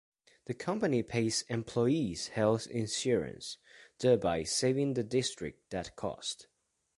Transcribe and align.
The 0.45 0.55
company 0.55 1.03
pays 1.03 1.43
employees' 1.47 2.29
health 2.29 2.65
insurance, 2.65 3.59
thereby 3.99 4.41
saving 4.45 4.95
the 4.95 5.03
district 5.03 5.69
that 5.69 5.95
cost. 5.95 6.47